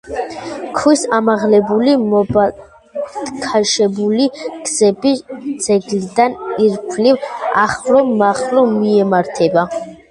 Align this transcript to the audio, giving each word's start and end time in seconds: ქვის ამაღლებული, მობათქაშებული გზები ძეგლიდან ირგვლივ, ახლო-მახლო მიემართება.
ქვის 0.77 1.01
ამაღლებული, 1.17 1.93
მობათქაშებული 2.13 4.27
გზები 4.45 5.13
ძეგლიდან 5.67 6.37
ირგვლივ, 6.67 7.23
ახლო-მახლო 7.67 8.67
მიემართება. 8.77 9.71